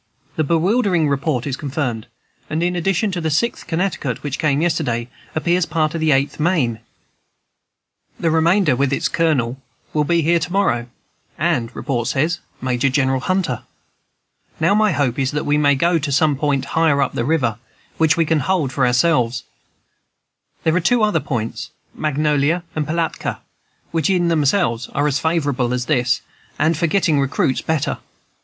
[0.35, 2.07] "The bewildering report is confirmed;
[2.49, 6.39] and in addition to the Sixth Connecticut, which came yesterday, appears part of the Eighth
[6.39, 6.79] Maine.
[8.19, 9.61] The remainder, with its colonel,
[9.93, 10.87] will be here to morrow,
[11.37, 13.61] and, report says, Major General Hunter.
[14.59, 17.59] Now my hope is that we may go to some point higher up the river,
[17.99, 19.43] which we can hold for ourselves.
[20.63, 23.41] There are two other points [Magnolia and Pilatka],
[23.91, 26.21] which, in themselves, are as favorable as this,
[26.57, 27.99] and, for getting recruits, better.